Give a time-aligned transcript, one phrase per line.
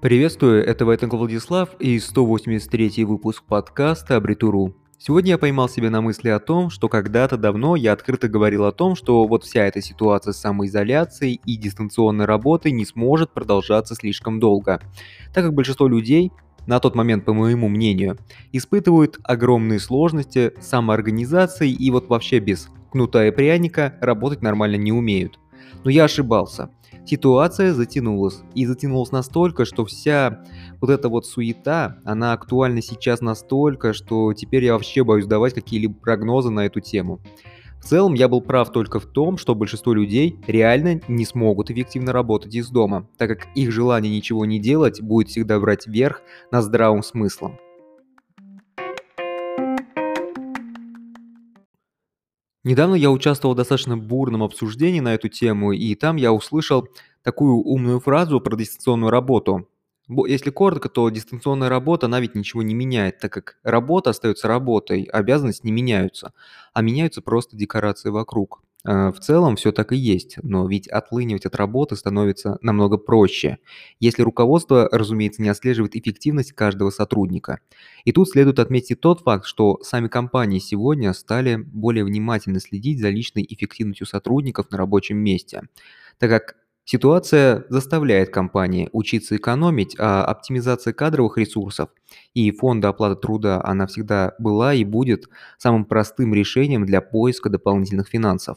[0.00, 4.74] Приветствую, это Вайтенко Владислав и 183 выпуск подкаста Абритуру.
[4.96, 8.72] Сегодня я поймал себя на мысли о том, что когда-то давно я открыто говорил о
[8.72, 14.40] том, что вот вся эта ситуация с самоизоляцией и дистанционной работой не сможет продолжаться слишком
[14.40, 14.80] долго,
[15.34, 16.32] так как большинство людей,
[16.66, 18.16] на тот момент, по моему мнению,
[18.52, 24.92] испытывают огромные сложности с самоорганизацией и вот вообще без кнута и пряника работать нормально не
[24.92, 25.38] умеют.
[25.84, 26.70] Но я ошибался–
[27.06, 28.40] ситуация затянулась.
[28.54, 30.44] И затянулась настолько, что вся
[30.80, 35.94] вот эта вот суета, она актуальна сейчас настолько, что теперь я вообще боюсь давать какие-либо
[35.94, 37.20] прогнозы на эту тему.
[37.80, 42.12] В целом я был прав только в том, что большинство людей реально не смогут эффективно
[42.12, 46.20] работать из дома, так как их желание ничего не делать будет всегда брать верх
[46.50, 47.58] над здравым смыслом.
[52.64, 56.88] Недавно я участвовал в достаточно бурном обсуждении на эту тему, и там я услышал
[57.22, 59.68] такую умную фразу про дистанционную работу.
[60.26, 65.04] Если коротко, то дистанционная работа, она ведь ничего не меняет, так как работа остается работой,
[65.04, 66.32] обязанности не меняются,
[66.74, 68.62] а меняются просто декорации вокруг.
[68.86, 73.58] Э, в целом все так и есть, но ведь отлынивать от работы становится намного проще,
[73.98, 77.60] если руководство, разумеется, не отслеживает эффективность каждого сотрудника.
[78.04, 83.10] И тут следует отметить тот факт, что сами компании сегодня стали более внимательно следить за
[83.10, 85.62] личной эффективностью сотрудников на рабочем месте,
[86.18, 91.90] так как Ситуация заставляет компании учиться экономить, а оптимизация кадровых ресурсов
[92.34, 98.08] и фонда оплаты труда, она всегда была и будет самым простым решением для поиска дополнительных
[98.08, 98.56] финансов.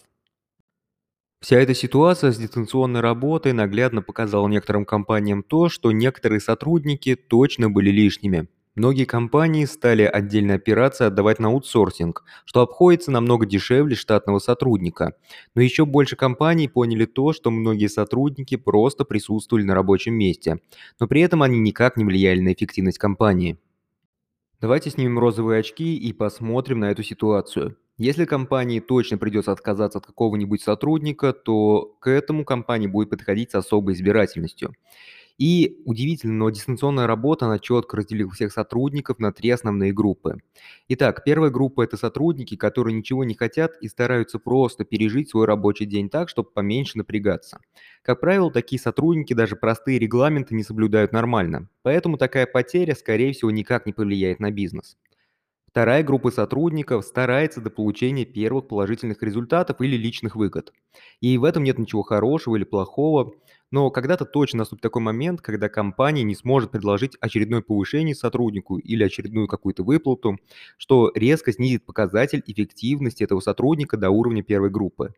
[1.44, 7.70] Вся эта ситуация с дистанционной работой наглядно показала некоторым компаниям то, что некоторые сотрудники точно
[7.70, 8.48] были лишними.
[8.76, 15.18] Многие компании стали отдельные операции отдавать на аутсорсинг, что обходится намного дешевле штатного сотрудника.
[15.54, 20.62] Но еще больше компаний поняли то, что многие сотрудники просто присутствовали на рабочем месте,
[21.02, 23.60] но при этом они никак не влияли на эффективность компании.
[24.62, 27.76] Давайте снимем розовые очки и посмотрим на эту ситуацию.
[27.98, 33.56] Если компании точно придется отказаться от какого-нибудь сотрудника, то к этому компания будет подходить с
[33.56, 34.74] особой избирательностью.
[35.38, 40.38] И удивительно, но дистанционная работа, она четко разделила всех сотрудников на три основные группы.
[40.90, 45.86] Итак, первая группа– это сотрудники, которые ничего не хотят и стараются просто пережить свой рабочий
[45.86, 47.60] день так, чтобы поменьше напрягаться.
[48.04, 53.50] Как правило, такие сотрудники даже простые регламенты не соблюдают нормально, поэтому такая потеря, скорее всего,
[53.50, 54.98] никак не повлияет на бизнес.
[55.74, 60.72] Вторая группа сотрудников старается до получения первых положительных результатов или личных выгод.
[61.20, 63.34] И в этом нет ничего хорошего или плохого,
[63.74, 69.04] но когда-то точно наступит такой момент, когда компания не сможет предложить очередное повышение сотруднику или
[69.04, 70.38] очередную какую-то выплату,
[70.78, 75.16] что резко снизит показатель эффективности этого сотрудника до уровня первой группы.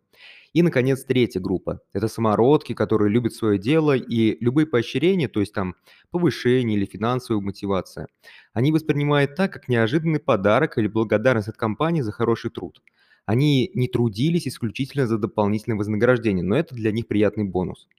[0.54, 1.82] И, наконец, третья группа.
[1.92, 5.76] Это самородки, которые любят свое дело, и любые поощрения, то есть там
[6.10, 8.08] повышение или финансовая мотивация,
[8.54, 12.82] они воспринимают так, как неожиданный подарок или благодарность от компании за хороший труд.
[13.26, 17.90] Они не трудились исключительно за дополнительное вознаграждение, но это для них приятный бонус.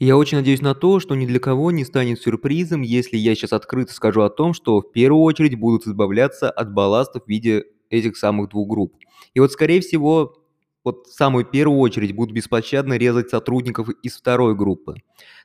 [0.00, 3.52] Я очень надеюсь на то, что ни для кого не станет сюрпризом, если я сейчас
[3.52, 8.16] открыто скажу о том, что в первую очередь будут избавляться от балластов в виде этих
[8.16, 8.94] самых двух групп.
[9.34, 10.36] И вот, скорее всего,
[10.84, 14.94] вот в самую первую очередь будут беспощадно резать сотрудников из второй группы,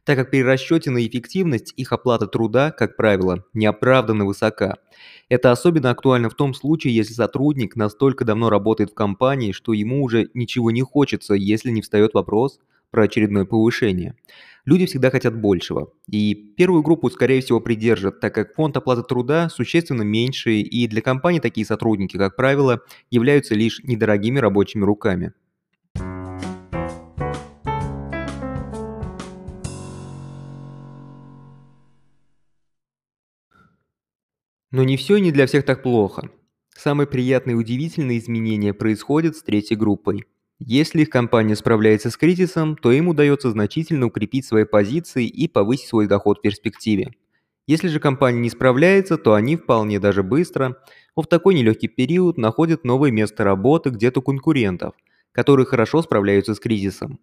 [0.03, 4.77] так как при расчете на эффективность их оплата труда, как правило, неоправданно высока.
[5.29, 10.03] Это особенно актуально в том случае, если сотрудник настолько давно работает в компании, что ему
[10.03, 12.59] уже ничего не хочется, если не встает вопрос
[12.93, 14.15] про очередное повышение.
[14.65, 15.91] Люди всегда хотят большего.
[16.07, 21.01] И первую группу, скорее всего, придержат, так как фонд оплаты труда существенно меньше, и для
[21.01, 25.33] компаний такие сотрудники, как правило, являются лишь недорогими рабочими руками.
[34.71, 36.29] Но не все и не для всех так плохо.
[36.75, 40.25] Самые приятные и удивительные изменения происходят с третьей группой–
[40.59, 45.87] если их компания справляется с кризисом, то им удается значительно укрепить свои позиции и повысить
[45.87, 47.11] свой доход в перспективе.
[47.67, 50.77] Если же компания не справляется, то они вполне даже быстро,
[51.15, 54.95] в такой нелегкий период находят новое место работы где-то конкурентов,
[55.31, 57.19] которые хорошо справляются с кризисом.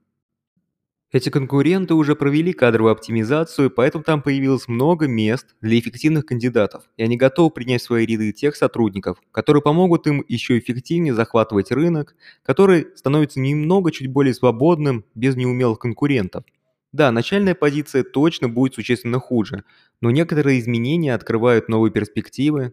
[1.13, 7.03] Эти конкуренты уже провели кадровую оптимизацию, поэтому там появилось много мест для эффективных кандидатов, и
[7.03, 12.15] они готовы принять в свои ряды тех сотрудников, которые помогут им еще эффективнее захватывать рынок,
[12.45, 16.45] который становится немного чуть более свободным без неумелых конкурентов.
[16.93, 19.65] Да, начальная позиция точно будет существенно хуже,
[20.01, 22.73] но некоторые изменения открывают новые перспективы,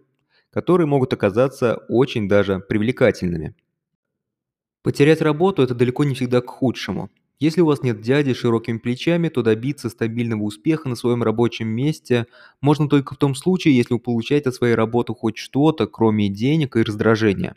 [0.52, 3.56] которые могут оказаться очень даже привлекательными.
[4.84, 8.80] Потерять работу– это далеко не всегда к худшему– Если у вас нет дяди с широкими
[8.80, 12.26] плечами, то добиться стабильного успеха на своем рабочем месте
[12.62, 16.76] можно только в том случае, если вы получаете от своей работы хоть что-то, кроме денег
[16.76, 17.56] и раздражения.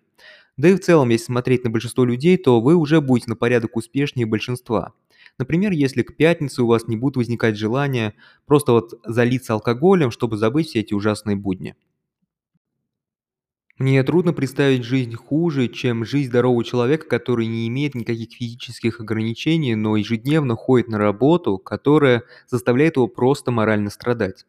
[0.56, 3.76] Да и в целом, если смотреть на большинство людей, то вы уже будете на порядок
[3.76, 4.92] успешнее большинства.
[5.38, 8.14] Например, если к пятнице у вас не будет возникать желания
[8.46, 11.76] просто вот залиться алкоголем, чтобы забыть все эти ужасные будни.
[13.80, 19.74] Мне трудно представить жизнь хуже, чем жизнь здорового человека, который не имеет никаких физических ограничений,
[19.74, 24.44] но ежедневно ходит на работу, которая заставляет его просто морально страдать.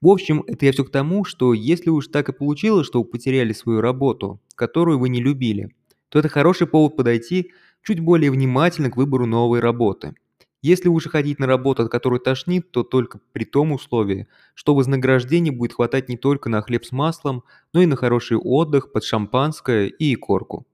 [0.00, 3.04] В общем, это я все к тому, что если уж так и получилось, что вы
[3.04, 5.74] потеряли свою работу, которую вы не любили,
[6.08, 10.14] то это хороший повод подойти чуть более внимательно к выбору новой работы.
[10.62, 15.52] Если уже ходить на работу, от которой тошнит, то только при том условии, что вознаграждение
[15.52, 19.86] будет хватать не только на хлеб с маслом, но и на хороший отдых под шампанское
[19.86, 20.66] и икорку.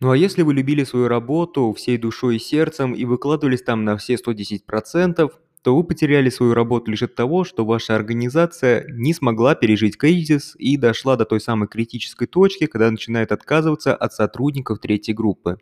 [0.00, 3.96] Ну а если вы любили свою работу всей душой и сердцем и выкладывались там на
[3.96, 5.30] все 110%,
[5.62, 10.54] то вы потеряли свою работу лишь от того, что ваша организация не смогла пережить кризис
[10.58, 15.56] и дошла до той самой критической точки, когда начинает отказываться от сотрудников третьей группы.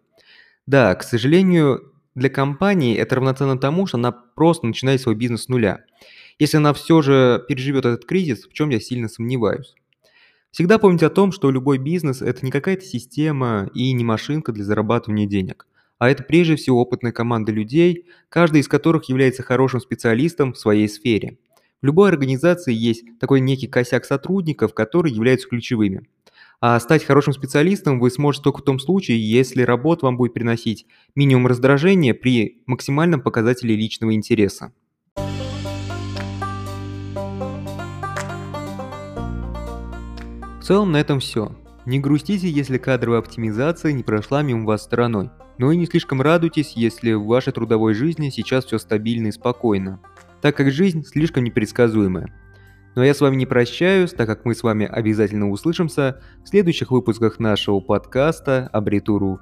[0.66, 5.48] Да, к сожалению, для компании это равноценно тому, что она просто начинает свой бизнес с
[5.48, 5.84] нуля.
[6.38, 9.74] Если она все же переживет этот кризис, в чем я сильно сомневаюсь.
[10.50, 14.64] Всегда помните о том, что любой бизнес– это не какая-то система и не машинка для
[14.64, 15.66] зарабатывания денег
[16.02, 20.88] а это прежде всего опытная команда людей, каждый из которых является хорошим специалистом в своей
[20.88, 21.38] сфере.
[21.80, 26.08] В любой организации есть такой некий косяк сотрудников, которые являются ключевыми.
[26.64, 30.86] А стать хорошим специалистом вы сможете только в том случае, если работа вам будет приносить
[31.16, 34.72] минимум раздражения при максимальном показателе личного интереса.
[40.60, 41.50] В целом на этом все.
[41.84, 45.30] Не грустите, если кадровая оптимизация не прошла мимо вас стороной.
[45.58, 50.00] Но и не слишком радуйтесь, если в вашей трудовой жизни сейчас все стабильно и спокойно,
[50.40, 52.32] так как жизнь слишком непредсказуемая.
[52.94, 56.90] Но я с вами не прощаюсь, так как мы с вами обязательно услышимся в следующих
[56.90, 59.40] выпусках нашего подкаста «Абритуру